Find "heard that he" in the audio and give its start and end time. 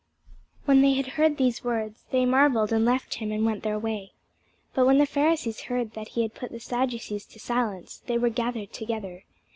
5.67-6.23